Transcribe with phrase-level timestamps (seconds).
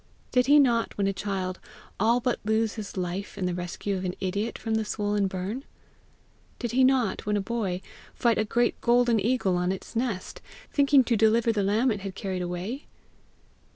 [0.31, 1.59] Did he not, when a child,
[1.99, 5.63] all but lose his life in the rescue of an idiot from the swollen burn?
[6.57, 7.81] Did he not, when a boy,
[8.15, 10.41] fight a great golden eagle on its nest,
[10.73, 12.87] thinking to deliver the lamb it had carried away?